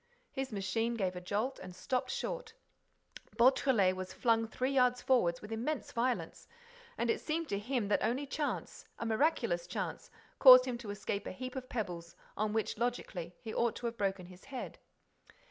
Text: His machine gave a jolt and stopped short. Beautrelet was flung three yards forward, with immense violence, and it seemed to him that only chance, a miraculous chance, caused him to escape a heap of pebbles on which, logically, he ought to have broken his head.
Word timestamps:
His 0.31 0.51
machine 0.51 0.95
gave 0.95 1.15
a 1.15 1.21
jolt 1.21 1.59
and 1.59 1.75
stopped 1.75 2.09
short. 2.09 2.53
Beautrelet 3.37 3.95
was 3.95 4.13
flung 4.13 4.47
three 4.47 4.71
yards 4.71 4.99
forward, 4.99 5.39
with 5.41 5.51
immense 5.51 5.91
violence, 5.91 6.47
and 6.97 7.07
it 7.11 7.21
seemed 7.21 7.47
to 7.49 7.59
him 7.59 7.87
that 7.89 8.01
only 8.01 8.25
chance, 8.25 8.85
a 8.97 9.05
miraculous 9.05 9.67
chance, 9.67 10.09
caused 10.39 10.65
him 10.65 10.79
to 10.79 10.89
escape 10.89 11.27
a 11.27 11.31
heap 11.31 11.55
of 11.55 11.69
pebbles 11.69 12.15
on 12.35 12.51
which, 12.51 12.79
logically, 12.79 13.35
he 13.41 13.53
ought 13.53 13.75
to 13.75 13.85
have 13.85 13.95
broken 13.99 14.25
his 14.25 14.45
head. 14.45 14.79